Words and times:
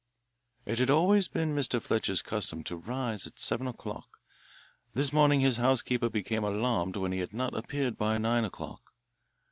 It 0.65 0.79
had 0.79 0.89
always 0.89 1.27
been 1.27 1.53
Mr. 1.55 1.79
Fletcher's 1.79 2.23
custom 2.23 2.63
to 2.63 2.75
rise 2.75 3.27
at 3.27 3.37
seven 3.39 3.67
o'clock. 3.67 4.17
This 4.95 5.13
morning 5.13 5.41
his 5.41 5.57
housekeeper 5.57 6.09
became 6.09 6.43
alarmed 6.43 6.95
when 6.95 7.11
he 7.11 7.19
had 7.19 7.33
not 7.35 7.55
appeared 7.55 7.99
by 7.99 8.17
nine 8.17 8.43
o'clock. 8.43 8.95